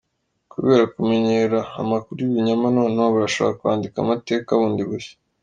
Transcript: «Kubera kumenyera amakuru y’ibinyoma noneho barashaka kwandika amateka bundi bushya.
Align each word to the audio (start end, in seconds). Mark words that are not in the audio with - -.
«Kubera 0.51 0.83
kumenyera 0.93 1.59
amakuru 1.81 2.17
y’ibinyoma 2.21 2.67
noneho 2.77 3.07
barashaka 3.15 3.53
kwandika 3.59 3.95
amateka 3.99 4.49
bundi 4.59 4.83
bushya. 4.89 5.15